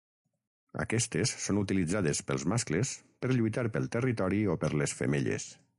[0.83, 5.51] Aquestes són utilitzades pels mascles per lluitar pel territori o per les femelles.